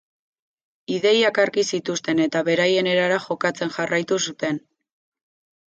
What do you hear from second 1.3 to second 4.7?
argi zituzten eta beraien erara jokatzen jarraitu zuten.